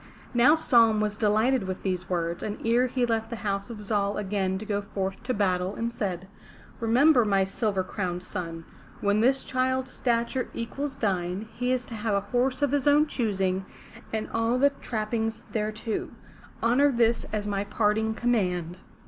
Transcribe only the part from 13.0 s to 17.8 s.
choosing, and all the trappings thereto. Honor this as my